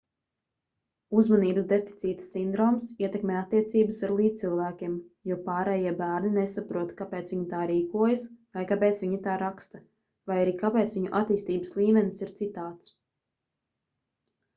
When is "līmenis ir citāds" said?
11.81-12.91